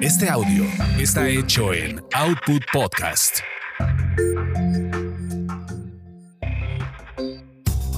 [0.00, 0.64] Este audio
[0.98, 3.40] está hecho en Output Podcast.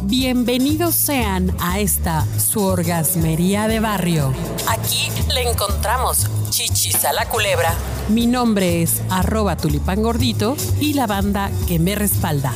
[0.02, 4.34] Bienvenidos sean a esta su orgasmería de barrio.
[4.68, 7.74] Aquí le encontramos chichis a la culebra.
[8.08, 12.52] Mi nombre es arroba tulipán gordito y la banda que me respalda.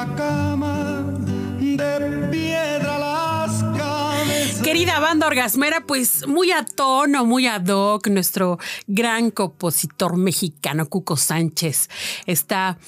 [0.00, 1.04] La cama,
[1.60, 4.62] de piedra las cabezas.
[4.62, 11.16] Querida banda orgasmera, pues muy a tono, muy ad hoc, nuestro gran compositor mexicano Cuco
[11.16, 11.90] Sánchez
[12.24, 12.78] está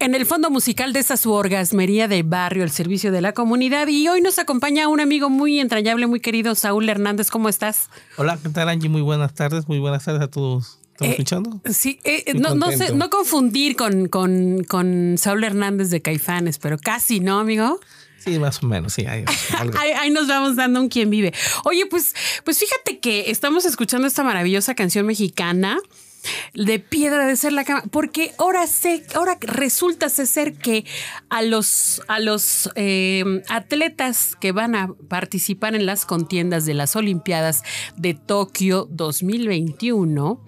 [0.00, 3.86] en el fondo musical de esta su orgasmería de barrio, el servicio de la comunidad.
[3.86, 7.30] Y hoy nos acompaña un amigo muy entrañable, muy querido, Saúl Hernández.
[7.30, 7.90] ¿Cómo estás?
[8.16, 8.90] Hola, ¿qué tal Angie?
[8.90, 10.80] Muy buenas tardes, muy buenas tardes a todos.
[10.96, 11.60] ¿Están Eh, escuchando?
[11.72, 16.78] Sí, eh, no, no, sé- no confundir con, con, con Saúl Hernández de Caifanes, pero
[16.78, 17.78] casi, ¿no, amigo?
[18.18, 19.04] Sí, más o menos, sí.
[19.06, 19.24] Ahí,
[19.98, 21.32] ahí nos vamos dando un quien vive.
[21.64, 25.78] Oye, pues, pues fíjate que estamos escuchando esta maravillosa canción mexicana
[26.54, 30.84] de piedra de ser la cama, porque ahora sé, ahora resulta ser que
[31.28, 36.96] a los, a los eh, atletas que van a participar en las contiendas de las
[36.96, 37.62] Olimpiadas
[37.96, 40.40] de Tokio 2021,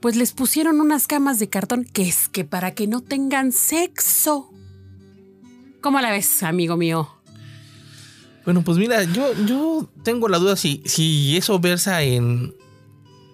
[0.00, 4.50] pues les pusieron unas camas de cartón que es que para que no tengan sexo.
[5.80, 7.08] ¿Cómo la ves, amigo mío?
[8.44, 12.54] Bueno, pues mira, yo, yo tengo la duda si, si eso versa en,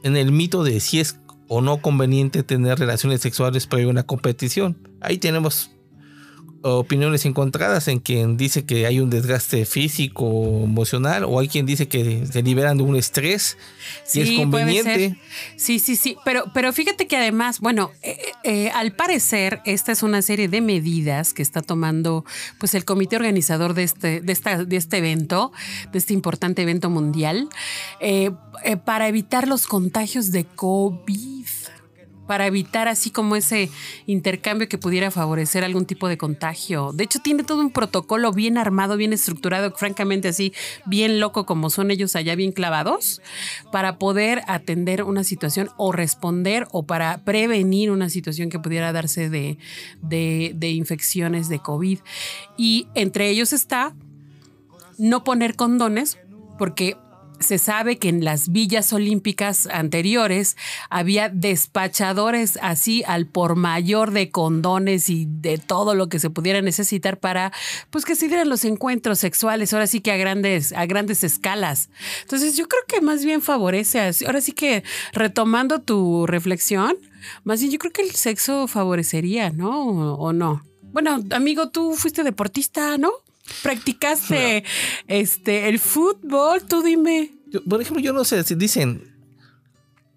[0.02, 4.02] en el mito de si es o no conveniente tener relaciones sexuales previo a una
[4.04, 4.76] competición.
[5.00, 5.70] Ahí tenemos
[6.62, 11.88] opiniones encontradas en quien dice que hay un desgaste físico, emocional, o hay quien dice
[11.88, 13.56] que se liberan de un estrés
[14.14, 15.16] y es conveniente.
[15.56, 16.16] Sí, sí, sí.
[16.24, 20.60] Pero, pero fíjate que además, bueno, eh, eh, al parecer, esta es una serie de
[20.60, 22.24] medidas que está tomando
[22.58, 25.52] pues el comité organizador de este, de esta, de este evento,
[25.92, 27.48] de este importante evento mundial,
[28.00, 28.30] eh,
[28.84, 31.46] para evitar los contagios de COVID.
[32.26, 33.70] Para evitar así como ese
[34.06, 36.92] intercambio que pudiera favorecer algún tipo de contagio.
[36.92, 40.52] De hecho, tiene todo un protocolo bien armado, bien estructurado, francamente así,
[40.86, 43.20] bien loco como son ellos allá, bien clavados,
[43.70, 49.28] para poder atender una situación o responder o para prevenir una situación que pudiera darse
[49.28, 49.58] de,
[50.02, 51.98] de, infecciones de COVID.
[52.56, 53.94] Y entre ellos está
[54.98, 56.18] no poner condones,
[56.58, 56.96] porque
[57.42, 60.56] se sabe que en las villas olímpicas anteriores
[60.90, 66.60] había despachadores así al por mayor de condones y de todo lo que se pudiera
[66.62, 67.52] necesitar para
[67.90, 71.88] pues que se dieran los encuentros sexuales, ahora sí que a grandes a grandes escalas.
[72.22, 76.96] Entonces, yo creo que más bien favorece, así- ahora sí que retomando tu reflexión,
[77.44, 79.86] más bien yo creo que el sexo favorecería, ¿no?
[79.88, 80.62] ¿O, o no?
[80.92, 83.10] Bueno, amigo, tú fuiste deportista, ¿no?
[83.62, 84.64] Practicaste
[85.08, 87.32] este el fútbol, tú dime.
[87.50, 89.08] Yo, por ejemplo, yo no sé si dicen.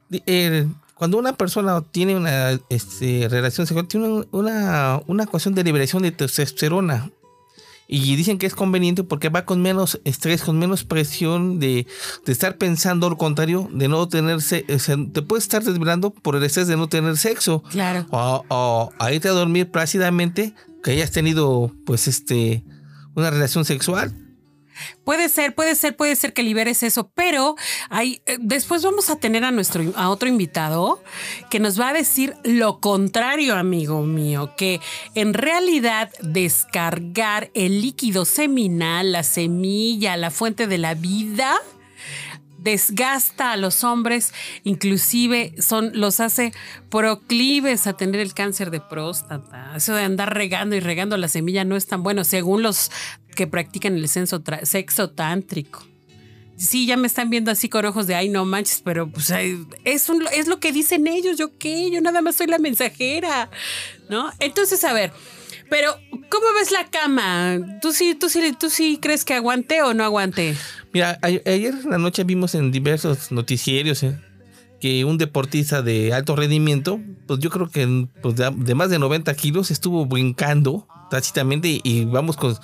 [0.09, 5.53] di- el- cuando una persona tiene una este, relación sexual, tiene un- una, una cuestión
[5.56, 7.12] de liberación de testosterona.
[7.88, 11.85] Y dicen que es conveniente porque va con menos estrés, con menos presión de,
[12.25, 16.09] de estar pensando lo contrario, de no tener se- o sea, te puedes estar desvelando
[16.12, 17.62] por el estrés de no tener sexo.
[17.69, 18.06] Claro.
[18.12, 20.53] O, o a irte a dormir plácidamente,
[20.84, 22.64] que hayas tenido, pues, este,
[23.16, 24.14] una relación sexual.
[25.03, 27.56] Puede ser, puede ser, puede ser que liberes eso, pero
[27.90, 31.02] hay, eh, después vamos a tener a nuestro a otro invitado
[31.50, 34.81] que nos va a decir lo contrario, amigo mío, que
[35.14, 41.56] en realidad descargar el líquido seminal, la semilla, la fuente de la vida,
[42.66, 44.34] desgasta a los hombres,
[44.64, 46.52] inclusive son, los hace
[46.90, 49.72] proclives a tener el cáncer de próstata.
[49.76, 52.92] Eso de andar regando y regando la semilla no es tan bueno, según los
[53.36, 55.86] que practican el sexo, tántrico.
[56.58, 60.09] Sí, ya me están viendo así con ojos de ay, no manches, pero pues es,
[60.34, 63.52] es lo que dicen ellos, yo qué, yo nada más soy la mensajera,
[64.09, 64.32] ¿no?
[64.40, 65.12] Entonces, a ver,
[65.70, 65.96] pero
[66.29, 67.59] ¿cómo ves la cama?
[67.82, 70.56] ¿Tú sí, tú sí, tú sí crees que aguante o no aguante?
[70.96, 74.18] Mira, ayer en la noche vimos en diversos noticierios eh,
[74.80, 79.34] que un deportista de alto rendimiento, pues yo creo que pues, de, más de 90
[79.34, 82.56] kilos estuvo brincando tácitamente y vamos con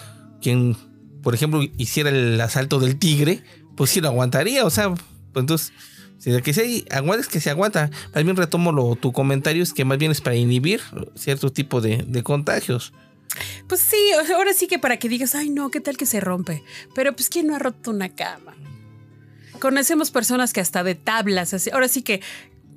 [0.41, 0.77] quien,
[1.21, 3.43] por ejemplo, hiciera el asalto del tigre,
[3.75, 5.03] pues sí lo aguantaría, o sea, pues
[5.35, 5.73] entonces,
[6.17, 7.91] si que se aguanta es que se aguanta.
[8.15, 10.79] Más bien retomo lo, tu comentario, es que más bien es para inhibir
[11.15, 12.93] cierto tipo de contagios.
[13.71, 16.61] Pues sí, ahora sí que para que digas, ay no, ¿qué tal que se rompe?
[16.93, 18.53] Pero pues ¿quién no ha roto una cama?
[19.61, 22.19] Conocemos personas que hasta de tablas, así, ahora sí que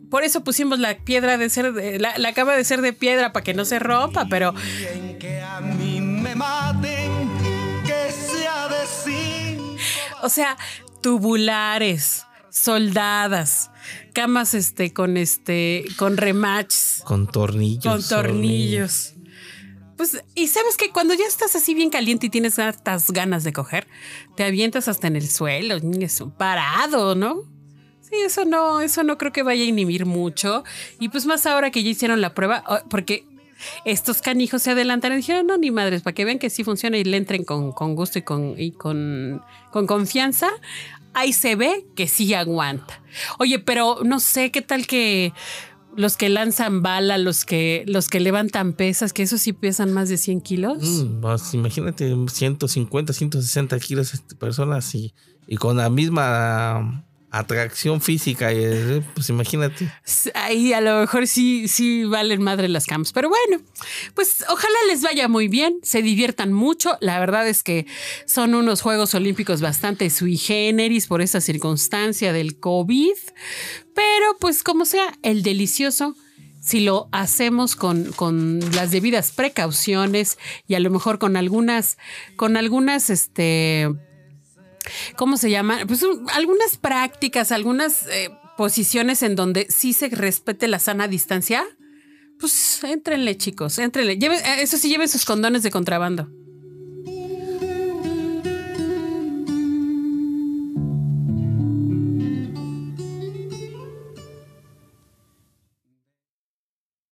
[0.08, 3.32] por eso pusimos la piedra de ser, de, la, la cama de ser de piedra
[3.32, 7.10] para que no se rompa, pero Bien que a mí me maten,
[7.84, 9.76] que sea de.
[10.22, 10.56] O sea,
[11.02, 13.72] tubulares, soldadas,
[14.12, 17.82] camas este con este con rematches, Con tornillos.
[17.82, 19.14] con tornillos.
[19.96, 23.52] Pues, y sabes que cuando ya estás así bien caliente y tienes hartas ganas de
[23.52, 23.86] coger,
[24.36, 25.78] te avientas hasta en el suelo,
[26.36, 27.42] parado, ¿no?
[28.00, 30.64] Sí, eso no, eso no creo que vaya a inhibir mucho.
[31.00, 33.24] Y pues más ahora que ya hicieron la prueba, oh, porque
[33.84, 36.98] estos canijos se adelantaron y dijeron, no, ni madres, para que vean que sí funciona
[36.98, 40.50] y le entren con, con gusto y, con, y con, con confianza,
[41.14, 43.00] ahí se ve que sí aguanta.
[43.38, 45.32] Oye, pero no sé qué tal que
[45.96, 50.08] los que lanzan bala, los que, los que levantan pesas, que esos sí pesan más
[50.08, 50.82] de 100 kilos.
[50.82, 55.14] Mm, pues, imagínate 150, 160 kilos personas y,
[55.46, 57.03] y con la misma
[57.38, 58.52] atracción física.
[58.52, 59.90] eh, pues imagínate.
[60.34, 63.12] Ahí a lo mejor sí, sí valen madre las camps.
[63.12, 63.62] Pero bueno,
[64.14, 66.96] pues ojalá les vaya muy bien, se diviertan mucho.
[67.00, 67.86] La verdad es que
[68.26, 73.16] son unos Juegos Olímpicos bastante sui generis por esa circunstancia del COVID.
[73.94, 76.16] Pero pues como sea, el delicioso
[76.60, 81.98] si lo hacemos con, con, las debidas precauciones y a lo mejor con algunas,
[82.36, 83.90] con algunas, este,
[85.16, 85.80] ¿cómo se llama?
[85.86, 91.64] Pues un, algunas prácticas, algunas eh, posiciones en donde sí se respete la sana distancia.
[92.38, 94.18] Pues éntrenle, chicos, éntrenle.
[94.18, 96.28] Lleven, eso sí, lleven sus condones de contrabando.